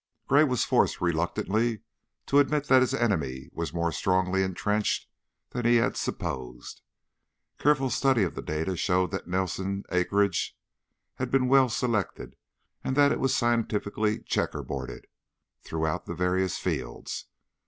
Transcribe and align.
Gray 0.27 0.43
was 0.43 0.65
forced 0.65 0.99
reluctantly 0.99 1.83
to 2.25 2.39
admit 2.39 2.65
that 2.69 2.81
his 2.81 2.95
enemy 2.95 3.49
was 3.51 3.71
more 3.71 3.91
strongly 3.91 4.41
intrenched 4.41 5.07
than 5.51 5.63
he 5.63 5.75
had 5.75 5.95
supposed; 5.95 6.81
careful 7.59 7.91
study 7.91 8.23
of 8.23 8.33
the 8.33 8.41
data 8.41 8.75
showed 8.75 9.11
that 9.11 9.25
the 9.25 9.29
Nelson 9.29 9.83
acreage 9.91 10.57
had 11.17 11.29
been 11.29 11.47
well 11.47 11.69
selected 11.69 12.35
and 12.83 12.95
that 12.95 13.11
it 13.11 13.19
was 13.19 13.35
scientifically 13.35 14.17
"checkerboarded" 14.17 15.05
throughout 15.61 16.07
the 16.07 16.15
various 16.15 16.57
fields. 16.57 17.25